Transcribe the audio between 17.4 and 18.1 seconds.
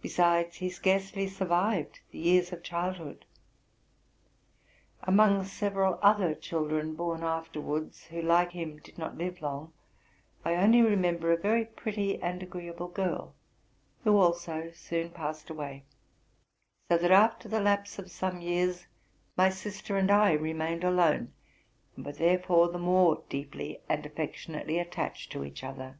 the lapse of